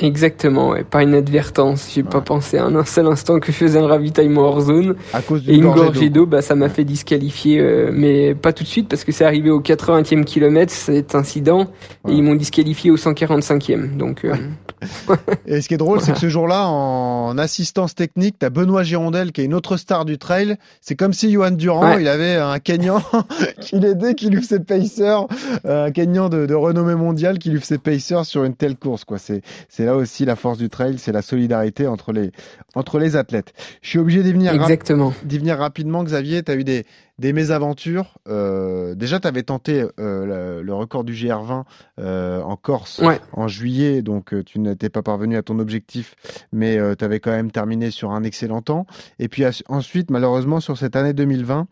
[0.00, 1.90] Exactement, ouais, par inadvertance.
[1.94, 4.96] J'ai pas pensé à un seul instant que je faisais un ravitaillement hors zone.
[5.12, 6.26] À cause Et une gorgée d'eau.
[6.26, 9.50] bah, ça m'a fait disqualifier, euh, mais pas tout de suite parce que c'est arrivé
[9.50, 11.62] au 80e kilomètre cet incident
[12.06, 12.14] et Ouais.
[12.16, 13.96] ils m'ont disqualifié au 145e.
[13.96, 14.34] Donc, euh,
[15.46, 19.32] Et ce qui est drôle, c'est que ce jour-là, en assistance technique, t'as Benoît Girondel,
[19.32, 20.56] qui est une autre star du trail.
[20.80, 22.02] C'est comme si Johan Durand, Ouais.
[22.02, 23.00] il avait un Kenyan
[23.60, 25.14] qui l'aidait, qui lui faisait pacer,
[25.64, 29.04] euh, un Kenyan de, de renommée mondiale qui lui faisait pacer sur une telle course,
[29.04, 29.18] quoi.
[29.18, 29.42] C'est,
[29.76, 32.30] c'est là aussi la force du trail, c'est la solidarité entre les,
[32.76, 33.52] entre les athlètes.
[33.82, 35.12] Je suis obligé d'y venir, exactement.
[35.28, 36.44] venir rapidement, Xavier.
[36.44, 36.86] T'as eu des,
[37.18, 38.18] des mésaventures.
[38.28, 41.64] Euh, déjà, t'avais tenté euh, le, le record du GR20
[41.98, 43.18] euh, en Corse Ouais.
[43.32, 46.14] en juillet, donc tu n'étais pas parvenu à ton objectif,
[46.52, 48.86] mais tu avais quand même terminé sur un excellent temps.
[49.18, 51.66] Et puis as- ensuite, malheureusement, sur cette année 2020,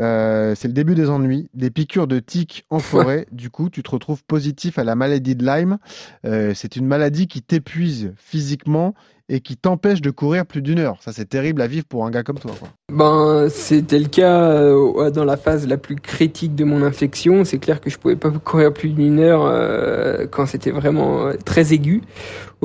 [0.00, 3.26] euh, c'est le début des ennuis, des piqûres de tiques en forêt.
[3.32, 5.78] du coup, tu te retrouves positif à la maladie de Lyme.
[6.24, 8.94] Euh, c'est une maladie qui t'épuise physiquement
[9.28, 10.98] et qui t'empêche de courir plus d'une heure.
[11.00, 12.52] Ça, c'est terrible à vivre pour un gars comme toi.
[12.58, 12.68] quoi.
[12.92, 17.44] Ben, c'était le cas euh, dans la phase la plus critique de mon infection.
[17.44, 21.72] C'est clair que je pouvais pas courir plus d'une heure euh, quand c'était vraiment très
[21.72, 22.02] aigu.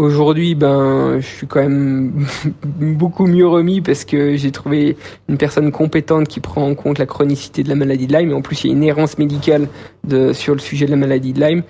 [0.02, 2.26] Aujourd'hui, ben, je suis quand même
[2.80, 4.98] beaucoup mieux remis parce que j'ai trouvé
[5.30, 8.32] une personne compétente qui prend en compte la chronicité de la maladie de Lyme.
[8.32, 9.68] Et en plus, il y a une errance médicale
[10.04, 11.62] de, sur le sujet de la maladie de Lyme.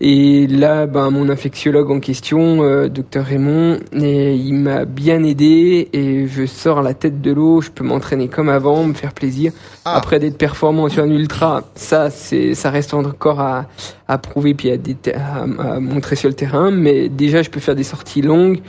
[0.00, 5.88] Et là, ben, mon infectiologue en question, euh, docteur Raymond, et il m'a bien aidé
[5.92, 7.60] et je sors la tête de l'eau.
[7.60, 9.52] Je peux m'entraîner comme avant, me faire plaisir.
[9.84, 9.96] Ah.
[9.96, 13.66] Après d'être performant sur un ultra, ça, c'est, ça reste encore à,
[14.08, 14.76] à prouver puis à,
[15.14, 16.70] à, à montrer sur le terrain.
[16.70, 18.60] Mais déjà, je peux faire des sorties longues.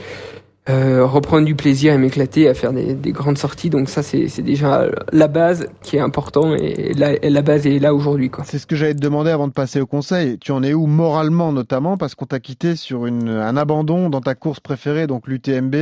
[0.68, 4.42] Euh, reprendre du plaisir et m'éclater à faire des, des grandes sorties donc ça c'est
[4.42, 8.58] déjà la base qui est important et la, et la base est là aujourd'hui C'est
[8.58, 10.38] ce que j'allais te demander avant de passer au conseil.
[10.38, 14.20] Tu en es où moralement notamment parce qu'on t'a quitté sur une, un abandon dans
[14.20, 15.74] ta course préférée, donc l'UTMB,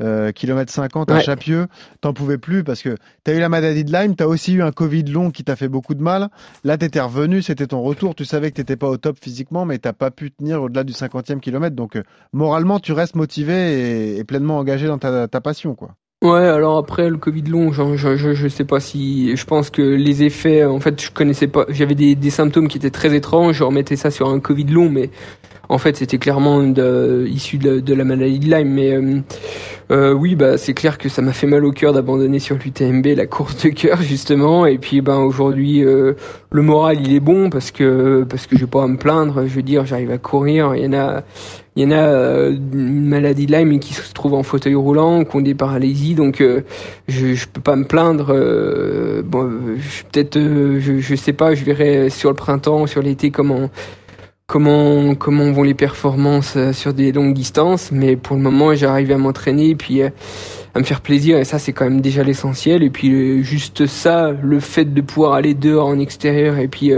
[0.00, 1.22] euh, kilomètre 50 à Ouais.
[1.22, 1.66] Chapieux.
[2.00, 4.72] T'en pouvais plus parce que t'as eu la maladie de Lyme, t'as aussi eu un
[4.72, 6.28] Covid long qui t'a fait beaucoup de mal.
[6.64, 8.14] Là, t'étais revenu, c'était ton retour.
[8.14, 10.92] Tu savais que t'étais pas au top physiquement, mais t'as pas pu tenir au-delà du
[10.92, 11.76] 50e kilomètre.
[11.76, 15.90] Donc, euh, moralement, tu restes motivé et, et pleinement engagé dans ta, passion, quoi.
[16.22, 19.82] Ouais, alors après le Covid long, je, je, je, sais pas si, je pense que
[19.82, 23.56] les effets, en fait, je connaissais pas, j'avais des, des symptômes qui étaient très étranges,
[23.56, 25.10] je remettais ça sur un Covid long, mais
[25.68, 28.68] en fait c'était clairement de, issu de, de la maladie de Lyme.
[28.68, 29.20] Mais euh,
[29.90, 33.06] euh, oui, bah c'est clair que ça m'a fait mal au cœur d'abandonner sur l'UTMB
[33.16, 34.66] la course de cœur justement.
[34.66, 36.14] Et puis ben aujourd'hui euh,
[36.50, 39.46] le moral il est bon parce que parce que je vais pas à me plaindre.
[39.46, 40.74] Je veux dire, j'arrive à courir.
[40.74, 41.22] Il y en a
[41.76, 45.24] il y en a euh, une maladie de Lyme qui se trouve en fauteuil roulant,
[45.24, 46.62] qui ont des paralysies, donc euh,
[47.08, 48.28] je je peux pas me plaindre.
[48.30, 49.50] euh, bon,
[50.12, 53.70] peut-être euh, je je sais pas, je verrai sur le printemps, sur l'été comment
[54.46, 59.10] comment comment vont les performances euh, sur des longues distances, mais pour le moment j'arrive
[59.12, 60.10] à m'entraîner puis euh,
[60.74, 64.32] à me faire plaisir et ça c'est quand même déjà l'essentiel et puis juste ça,
[64.32, 66.92] le fait de pouvoir aller dehors en extérieur et puis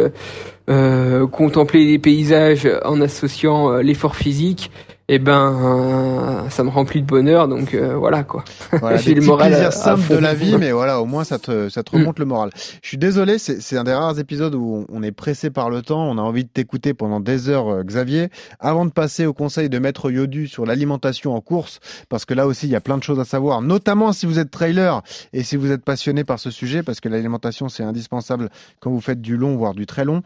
[1.27, 4.71] contempler les paysages en associant euh, l'effort physique,
[5.09, 8.45] et ben euh, ça me remplit de bonheur donc euh, voilà quoi.
[8.73, 11.69] Voilà, J'ai le moral à- à de la vie, mais voilà, au moins ça te,
[11.69, 12.01] ça te Mm.
[12.01, 12.51] remonte le moral.
[12.83, 15.83] Je suis désolé, c'est c'est un des rares épisodes où on, est pressé par le
[15.83, 18.29] temps, on a envie de t'écouter pendant des heures, euh, Xavier.
[18.59, 22.47] Avant de passer au conseil de Maître Yodu sur l'alimentation en course, parce que là
[22.47, 25.43] aussi il y a plein de choses à savoir, notamment si vous êtes trailer et
[25.45, 29.21] si vous êtes passionné par ce sujet, parce que l'alimentation c'est indispensable quand vous faites
[29.21, 30.23] du long, voire du très long.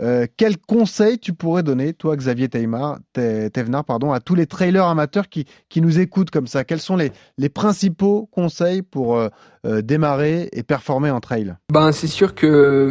[0.00, 4.46] Euh, quel conseil tu pourrais donner, toi Xavier Teimar, Te- Thévenard, pardon, à tous les
[4.46, 9.16] trailers amateurs qui, qui nous écoutent comme ça Quels sont les, les principaux conseils pour
[9.16, 9.28] euh,
[9.66, 11.54] euh, démarrer et performer en trail?
[11.72, 12.88] Ben c'est sûr que euh,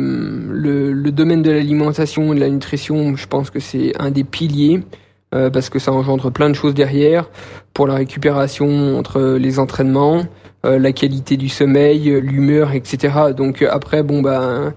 [0.51, 4.23] le, le domaine de l'alimentation et de la nutrition, je pense que c'est un des
[4.23, 4.83] piliers.
[5.33, 7.29] euh, parce que ça engendre plein de choses derrière
[7.73, 10.25] pour la récupération entre les entraînements,
[10.63, 13.33] la qualité du sommeil, l'humeur, etc.
[13.35, 14.73] Donc après, bon ben,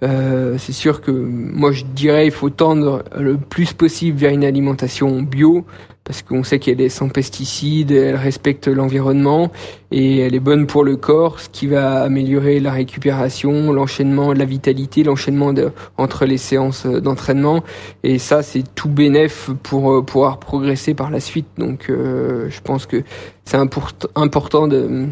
[0.00, 5.20] c'est sûr que moi je dirais il faut tendre le plus possible vers une alimentation
[5.22, 5.66] bio
[6.06, 9.50] parce qu'on sait qu'elle est sans pesticides, elle respecte l'environnement
[9.90, 14.44] et elle est bonne pour le corps, ce qui va améliorer la récupération, l'enchaînement, la
[14.44, 17.64] vitalité, l'enchaînement de- entre les séances euh, d'entraînement.
[18.04, 21.46] Et ça, c'est tout bénéf pour euh, pouvoir progresser par la suite.
[21.58, 23.02] Donc, euh, je pense que
[23.44, 25.06] c'est import- important de,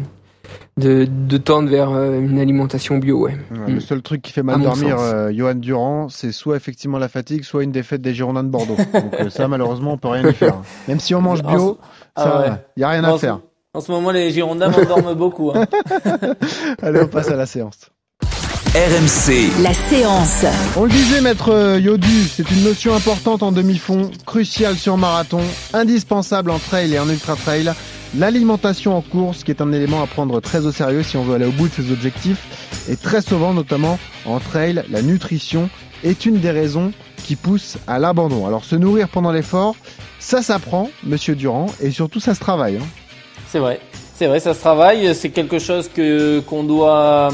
[0.77, 3.25] de, de tendre vers euh, une alimentation bio.
[3.25, 3.31] Ouais.
[3.51, 3.79] Ouais, Le Mm.
[3.81, 7.43] seul truc qui fait mal À dormir euh, Johan Durand, c'est soit effectivement la fatigue,
[7.43, 8.75] soit une défaite des Girondins de Bordeaux.
[8.93, 10.55] Donc euh, ça, malheureusement, on peut rien y faire.
[10.87, 11.77] Même si on mange bio,
[12.15, 12.51] Ah ça, ouais.
[12.77, 13.39] y a rien En à faire.
[13.73, 15.51] En ce moment, les Girondins m'endorment beaucoup.
[15.55, 15.65] hein.
[16.81, 17.79] Allez, on passe à la séance.
[18.73, 19.63] RMC.
[19.63, 20.43] La séance.
[20.75, 25.39] On le disait, maître Yodu, c'est une notion importante en demi-fond, cruciale sur marathon,
[25.73, 27.71] indispensable en trail et en ultra trail.
[28.17, 31.35] L'alimentation en course, qui est un élément à prendre très au sérieux si on veut
[31.35, 32.87] aller au bout de ses objectifs.
[32.89, 35.69] Et très souvent, notamment en trail, la nutrition
[36.03, 36.93] est une des raisons
[37.25, 38.47] qui pousse à l'abandon.
[38.47, 39.75] Alors se nourrir pendant l'effort,
[40.19, 42.77] ça s'apprend, monsieur Durand, et surtout ça se travaille.
[42.77, 42.87] hein.
[43.49, 43.81] C'est vrai,
[44.15, 45.13] c'est vrai, ça se travaille.
[45.13, 47.31] C'est quelque chose que qu'on doit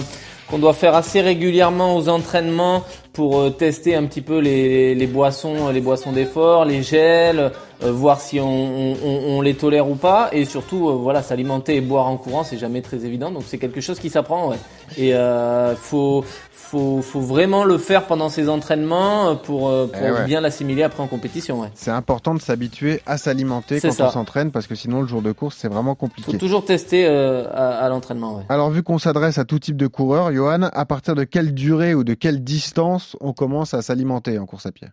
[0.74, 6.82] faire assez régulièrement aux entraînements pour euh, tester un petit peu les boissons d'effort, les
[6.82, 7.52] gels,
[7.84, 11.22] euh, voir si on, on- on- on les tolère ou pas, et surtout euh, voilà
[11.24, 13.32] s'alimenter et boire en courant, c'est jamais très évident.
[13.32, 14.50] Donc c'est quelque chose qui s'apprend.
[14.50, 14.58] Ouais.
[14.98, 20.12] Et euh, faut faut faut vraiment le faire pendant ses entraînements pour euh, pour Eh
[20.12, 20.26] ouais.
[20.26, 21.62] bien l'assimiler après en compétition.
[21.62, 21.68] Ouais.
[21.74, 24.08] C'est important de s'habituer à s'alimenter quand ça.
[24.08, 26.38] on s'entraîne, parce que sinon le jour de course, c'est vraiment Faut compliqué.
[26.38, 28.36] toujours tester euh, à, à l'entraînement.
[28.38, 28.44] Ouais.
[28.50, 31.94] Alors vu qu'on s'adresse à tout type de coureur, Johan, à partir de quelle durée
[31.94, 34.88] ou de quelle distance on commence à s'alimenter en course à pied?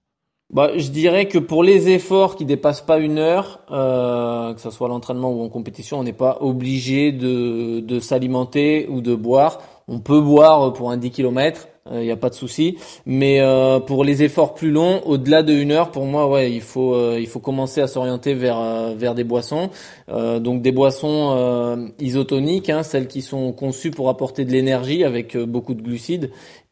[0.51, 4.71] Bah, je dirais que pour les efforts qui dépassent pas une heure, euh, que ce
[4.71, 9.15] soit à l'entraînement ou en compétition, on n'est pas obligé de, de s'alimenter ou de
[9.15, 9.61] boire.
[9.89, 12.77] On peut boire pour un 10 km, il n'y a pas de souci.
[13.07, 16.61] Mais euh, pour les efforts plus longs, au-delà de une heure, pour moi, ouais, il
[16.61, 19.71] faut euh, il faut commencer à s'orienter vers euh, vers des boissons.
[20.11, 25.37] Euh, donc des boissons isotoniques, hein, celles qui sont conçues pour apporter de l'énergie avec
[25.37, 26.31] beaucoup de glucides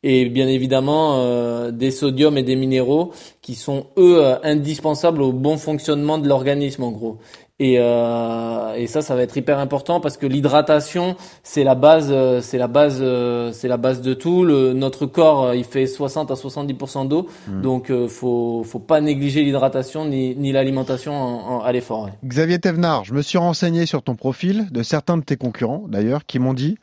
[0.08, 3.10] et bien évidemment euh, des sodiums et des minéraux
[3.42, 7.18] qui sont eux euh, indispensables au bon fonctionnement de l'organisme en gros.
[7.58, 12.08] Et, euh, et ça, ça va être hyper important parce que l'hydratation, c'est la base,
[12.10, 14.44] euh, c'est la base, euh, c'est la base de tout.
[14.44, 17.28] Le, notre corps, il fait 60 à 70% d'eau,
[17.62, 22.04] donc euh, faut, faut pas négliger l'hydratation ni, ni l'alimentation en- en- à l'effort.
[22.04, 22.12] ouais.
[22.26, 26.26] Xavier Thévenard, je me suis renseigné sur ton profil, de certains de tes concurrents d'ailleurs,
[26.26, 26.76] qui m'ont dit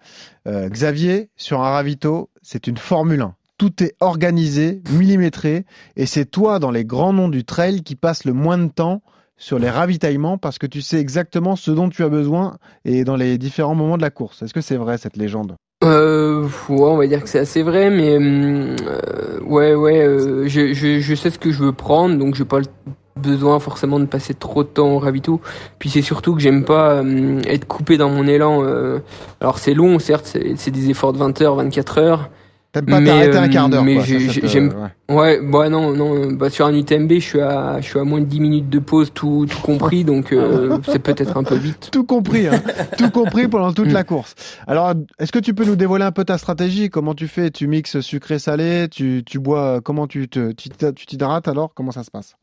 [0.48, 3.36] euh, Xavier, sur un ravito, c'est une Formule 1.
[3.60, 8.26] Tout est organisé, millimétré, et c'est toi, dans les grands noms du trail, qui passe
[8.26, 9.04] le moins de temps
[9.38, 13.16] sur les ravitaillements parce que tu sais exactement ce dont tu as besoin et dans
[13.16, 14.42] les différents moments de la course.
[14.42, 15.56] Est-ce que c'est vrai cette légende?
[15.84, 20.74] Euh, ouais, on va dire que c'est assez vrai, mais euh, ouais, ouais, euh, je,
[20.74, 22.66] je, je sais ce que je veux prendre, donc j'ai pas le
[23.20, 25.42] besoin forcément de passer trop de temps au ravito.
[25.80, 28.64] Puis c'est surtout que j'aime pas hum, être coupé dans mon élan.
[28.64, 29.00] euh.
[29.42, 32.30] alors c'est long, certes, c'est c'est des efforts de 20 heures, 24 heures.
[32.74, 34.74] T'aimes pas t'arrêter un euh, quart d'heure mais quoi, j'ai- ça, ça te- j'aime-
[35.08, 35.16] ouais.
[35.16, 38.20] Ouais, bah non, non, bah sur un UTMB, je suis à, je suis à moins
[38.20, 41.90] de 10 minutes de pause, tout, tout compris, donc euh, c'est peut-être un peu vite.
[41.92, 42.62] Tout compris, hein.
[42.98, 44.34] tout compris pendant toute la course.
[44.66, 46.90] Alors, est-ce que tu peux nous dévoiler un peu ta stratégie?
[46.90, 47.52] Comment tu fais?
[47.52, 51.74] Tu mixes sucré-salé Tu, tu bois Comment tu te, tu t'hydrates alors?
[51.76, 52.36] Comment ça se passe?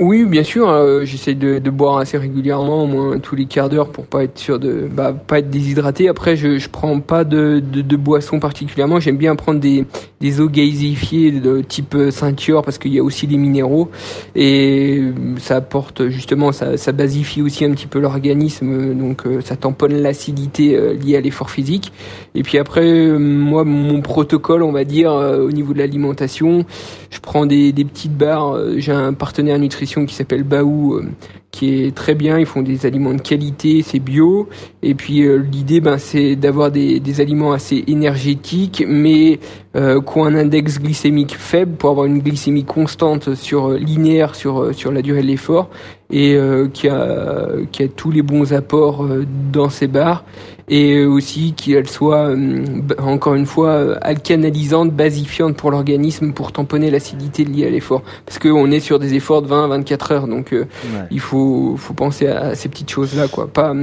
[0.00, 0.68] Oui, bien sûr.
[0.68, 4.22] euh, J'essaye de, de boire assez régulièrement, au moins tous les quarts d'heure, pour pas
[4.22, 6.08] être sûr de, bah, pas être déshydraté.
[6.08, 9.00] Après, je, je prends pas de, de, de boisson particulièrement.
[9.00, 9.86] J'aime bien prendre des,
[10.20, 13.90] des eaux gazifiées de type euh, ceinture parce qu'il y a aussi des minéraux
[14.36, 19.26] et euh, ça apporte justement, ça, ça basifie aussi un petit peu l'organisme, euh, donc
[19.26, 21.92] euh, ça tamponne l'acidité euh, liée à l'effort physique.
[22.36, 26.64] Et puis après, euh, moi, mon protocole, on va dire, euh, au niveau de l'alimentation,
[27.10, 28.52] je prends des, des petites barres.
[28.54, 29.58] euh, J'ai un partenaire
[30.06, 31.08] qui s'appelle Baou, euh,
[31.50, 32.38] qui est très bien.
[32.38, 34.48] Ils font des aliments de qualité, c'est bio.
[34.82, 39.40] Et puis euh, l'idée, ben, c'est d'avoir des, aliments assez énergétiques, mais
[39.76, 44.92] euh, qui ont un index glycémique faible pour avoir une glycémie constante sur linéaire sur
[44.92, 45.70] la durée de l'effort
[46.10, 50.24] et euh, qui a qui a tous les bons apports euh, dans ces barres
[50.70, 52.64] et aussi qu'elle soit euh,
[52.98, 58.02] encore une fois euh, alcanalisante, basifiante pour l'organisme pour tamponner l'acidité liée à l'effort.
[58.26, 60.66] Parce qu'on est sur des efforts de 20 à 24 heures donc euh,
[61.10, 63.46] il faut faut penser à ces petites choses là quoi.
[63.46, 63.74] Pas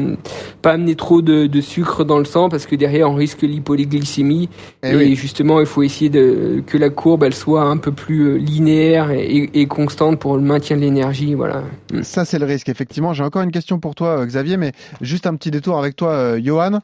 [0.62, 4.50] pas amener trop de, de sucre dans le sang parce que derrière on risque l'hypoglycémie.
[4.84, 5.16] Eh et oui.
[5.16, 9.50] justement il faut essayer de que la courbe elle soit un peu plus linéaire et,
[9.54, 11.64] et constante pour le maintien de l'énergie voilà.
[11.92, 12.04] Mm.
[12.16, 12.70] Ça, c'est le risque.
[12.70, 15.98] Effectivement, j'ai encore une question pour toi, euh, Xavier, mais juste un petit détour avec
[15.98, 16.80] toi, euh, Johan.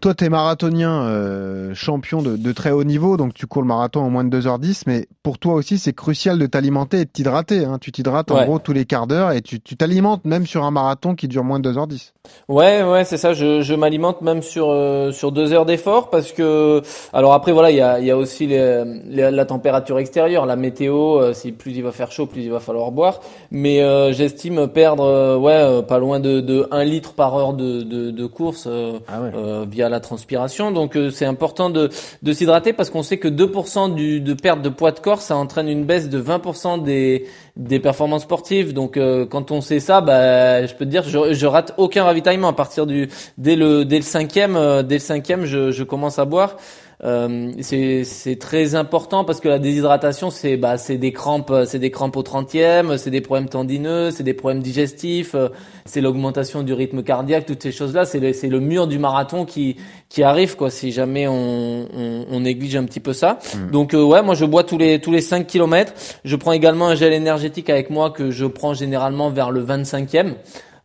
[0.00, 3.68] Toi, tu es marathonien euh, champion de, de très haut niveau, donc tu cours le
[3.68, 7.10] marathon en moins de 2h10, mais pour toi aussi, c'est crucial de t'alimenter et de
[7.10, 7.64] t'hydrater.
[7.64, 7.78] Hein.
[7.80, 11.16] Tu t'hydrates en gros tous les quarts d'heure et tu t'alimentes même sur un marathon
[11.16, 12.12] qui dure moins de 2h10.
[12.48, 13.32] Ouais, ouais, c'est ça.
[13.32, 16.80] Je, je m'alimente même sur euh, sur deux heures d'effort parce que
[17.12, 20.46] alors après voilà, il y a il y a aussi les, les- la température extérieure,
[20.46, 21.18] la météo.
[21.20, 23.18] euh, si plus il va faire chaud, plus il va falloir boire.
[23.50, 28.10] Mais euh, j'estime perdre ouais pas loin de de un litre par heure de de,
[28.12, 28.68] de course
[29.08, 29.30] Ah ouais.
[29.34, 30.70] euh, via la transpiration.
[30.70, 31.90] Donc euh, c'est important de
[32.22, 35.36] de s'hydrater parce qu'on sait que 2% du de perte de poids de corps, ça
[35.36, 38.72] entraîne une baisse de 20% des des performances sportives.
[38.72, 42.04] Donc euh, quand on sait ça, bah, je peux te dire, je, je rate aucun
[42.04, 45.84] ravitaillement à partir du dès le dès le cinquième, euh, dès le cinquième, je, je
[45.84, 46.56] commence à boire.
[47.04, 51.78] Euh, c'est c'est très important parce que la déshydratation c'est bah c'est des crampes c'est
[51.78, 55.48] des crampes au 30e, c'est des problèmes tendineux, c'est des problèmes digestifs, euh,
[55.84, 58.98] c'est l'augmentation du rythme cardiaque, toutes ces choses là, c'est le, c'est le mur du
[58.98, 59.76] marathon qui
[60.08, 63.38] qui arrive quoi si jamais on, on, on néglige un petit peu ça.
[63.70, 65.92] Donc euh, ouais, moi je bois tous les tous les 5 kilomètres.
[66.24, 70.34] Je prends également un gel énergétique avec moi que je prends généralement vers le 25e.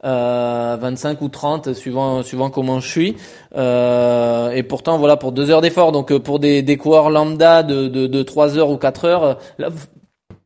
[0.04, 3.16] Euh, 25 ou 30 suivant suivant comment je suis.
[3.56, 5.92] Euh, et pourtant voilà pour deux heures d'effort.
[5.92, 9.24] Donc euh, pour des, des coureurs lambda de, de, de 3 heures ou 4 heures
[9.24, 9.70] euh, là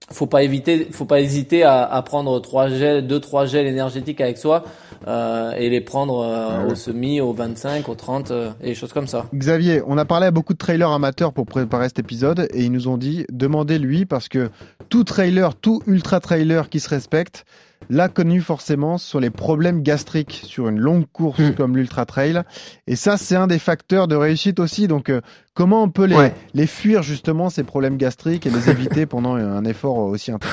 [0.10, 4.22] faut pas éviter faut pas hésiter à, à prendre trois gels deux trois gels énergétiques
[4.22, 4.63] avec soi
[5.06, 8.93] euh, et les prendre euh, au semi au 25 au 30 euh, et des choses
[8.93, 9.26] comme ça.
[9.36, 12.72] Xavier, on a parlé à beaucoup de trailers amateurs pour préparer cet épisode et ils
[12.72, 14.50] nous ont dit demandez-lui parce que
[14.89, 17.46] tout trailer, tout ultra trailer qui se respecte
[17.89, 21.54] l'a connu forcément sur les problèmes gastriques sur une longue course Mm.
[21.56, 22.41] comme l'ultra trail
[22.88, 25.21] et ça c'est un des facteurs de réussite aussi donc euh,
[25.54, 26.34] comment on peut les, Ouais.
[26.54, 30.52] les fuir justement ces problèmes gastriques et les éviter pendant un effort aussi intense?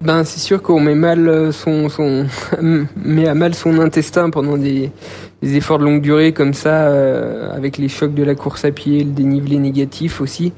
[0.00, 2.26] Ben c'est sûr qu'on met mal euh, son son
[2.96, 4.90] met à mal son intestin pendant des,
[5.42, 8.72] des efforts de longue durée comme ça euh, avec les chocs de la course à
[8.72, 10.52] pied, le dénivelé négatif aussi.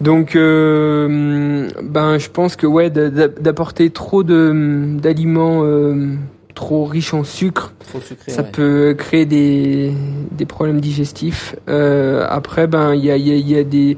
[0.00, 6.14] Donc euh, ben je pense que ouais d'a- d'a- d'apporter trop de d'aliments euh,
[6.54, 8.48] trop riches en sucre trop sucré ça ouais.
[8.52, 9.92] peut créer des,
[10.32, 11.56] des problèmes digestifs.
[11.68, 13.96] Euh, après, ben il y a, il y, a, il y a des.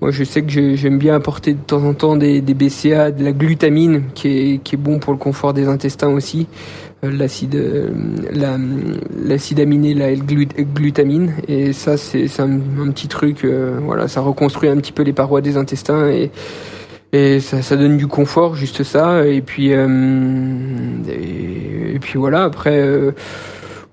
[0.00, 3.24] Moi, je sais que j'aime bien apporter de temps en temps des, des BCA, de
[3.24, 6.46] la glutamine, qui est, qui est bon pour le confort des intestins aussi.
[7.04, 7.90] Euh, L'acide, euh,
[8.32, 8.58] la-
[9.22, 13.44] l'acide aminé, la glutamine, et ça, c'est c'est un, un petit truc.
[13.44, 16.30] euh, voilà, ça reconstruit un petit peu les parois des intestins et
[17.12, 19.26] et ça, ça donne du confort, juste ça.
[19.26, 19.86] Et puis, euh,
[21.08, 22.44] et, et puis voilà.
[22.44, 23.12] Après, euh,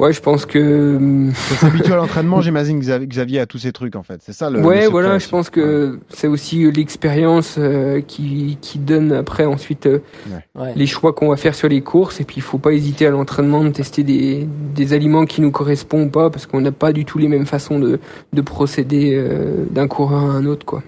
[0.04, 0.98] ouais, je pense que
[1.34, 4.62] Faut s'habituer à l'entraînement j'imagine Xavier a tous ces trucs en fait c'est ça le
[4.62, 5.16] ouais, voilà.
[5.16, 5.26] aussi.
[5.26, 10.00] Je pense que c'est aussi l'expérience euh, qui qui donne après ensuite euh,
[10.56, 10.74] Ouais.
[10.76, 12.22] les choix qu'on va faire sur les courses.
[12.22, 15.52] Et puis, il faut pas hésiter à l'entraînement de tester des des aliments qui nous
[15.52, 18.00] correspondent ou pas, parce qu'on n'a pas du tout les mêmes façons de
[18.34, 20.84] de procéder euh, d'un coureur à un autre, quoi.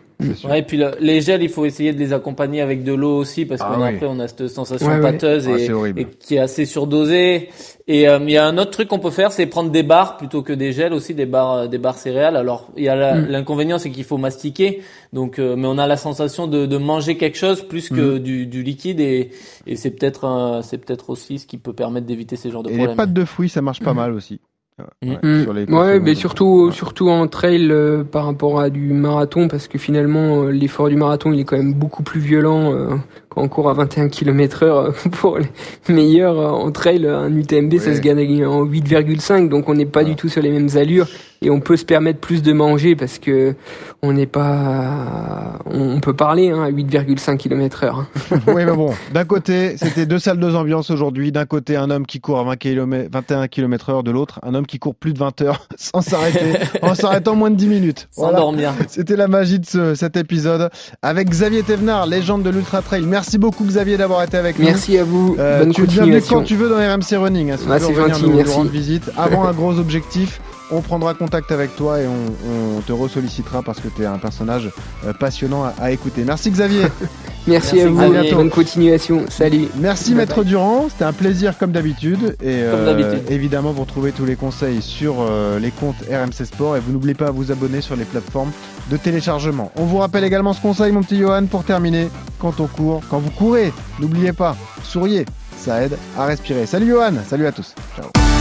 [0.46, 3.18] Ouais, et puis le- les gels, il faut essayer de les accompagner avec de l'eau
[3.18, 3.90] aussi parce Ah qu'on oui.
[3.96, 5.58] après on a cette sensation Ouais, pâteuse Ah,
[5.98, 7.50] et, qui est assez surdosée.
[7.88, 10.18] Et euh, il y a un autre truc qu'on peut faire, c'est prendre des barres
[10.18, 12.36] plutôt que des gels aussi, des barres, euh, des barres céréales.
[12.38, 13.28] Alors il y a Mm.
[13.30, 14.82] l'inconvénient, c'est qu'il faut mastiquer,
[15.14, 17.96] donc euh, mais on a la sensation de, de manger quelque chose plus Mm.
[17.96, 19.32] que du, du liquide et,
[19.68, 22.70] et c'est peut-être euh, c'est peut-être aussi ce qui peut permettre d'éviter ces genres de
[22.70, 22.98] et les problèmes.
[22.98, 24.40] pâtes de fruits ça marche pas mal aussi.
[24.78, 25.44] Ouais, Mm.
[25.44, 26.72] sur les Ouais, courses mais surtout, Ouais.
[26.74, 30.98] surtout en trail euh, par rapport à du marathon, parce que finalement, euh, l'effort du
[30.98, 32.90] marathon, il est quand même beaucoup plus violent euh,
[33.36, 34.78] on court à 21 km heure.
[34.78, 35.48] euh, Pour les
[35.94, 40.00] meilleurs euh, en trail, un UTMB, ça se gagne en 8,5, donc on n'est pas
[40.00, 40.06] Ouais.
[40.06, 41.08] du tout sur les mêmes allures,
[41.42, 43.56] et on peut se permettre plus de manger parce que
[44.02, 48.00] on n'est pas, on, peut parler hein, à 8,5 km heure.
[48.32, 48.40] hein.
[48.48, 51.32] oui, mais bon, d'un côté, c'était deux salles, deux ambiances aujourd'hui.
[51.32, 54.04] D'un côté, un homme qui court à 20 km, 21 km heure.
[54.04, 57.50] De l'autre, un homme qui court plus de 20 heures sans s'arrêter, en s'arrêtant moins
[57.50, 58.08] de 10 minutes.
[58.12, 58.38] Sans Voilà.
[58.40, 58.74] dormir.
[58.88, 60.70] C'était la magie de ce- cet épisode
[61.02, 63.04] avec Xavier Thévenard, légende de l'Ultra Trail.
[63.06, 64.66] Merci beaucoup, Xavier, d'avoir été avec nous.
[64.66, 66.38] Merci à vous, Euh, bonne tu continuation.
[66.38, 67.52] quand tu veux dans RMC Running.
[67.52, 68.54] Hein, si Ah, tu veux gentil, nous, nous merci.
[68.56, 70.40] rendre visite avant un gros objectif.
[70.72, 74.18] On prendra contact avec toi et on, on te ressollicitera parce que tu es un
[74.18, 74.72] personnage
[75.06, 76.24] euh, passionnant à, à écouter.
[76.26, 76.86] Merci Xavier.
[77.48, 78.36] Merci, Merci, à vous, à bientôt.
[78.38, 79.26] bonne continuation.
[79.30, 79.68] Salut.
[79.78, 82.36] Merci Bye Maître Durand, c'était un plaisir comme d'habitude.
[82.42, 83.30] Et Comme euh, d'habitude.
[83.32, 87.14] évidemment, vous retrouvez tous les conseils sur euh, les comptes RMC Sport et vous n'oubliez
[87.14, 88.52] pas à vous abonner sur les plateformes
[88.90, 89.72] de téléchargement.
[89.76, 92.10] On vous rappelle également ce conseil, mon petit Johan, pour terminer.
[92.40, 95.26] Quand on court, quand vous courez, n'oubliez pas, souriez,
[95.58, 96.66] ça aide à respirer.
[96.66, 97.74] Salut Johan, salut à tous.
[97.96, 98.35] Ciao.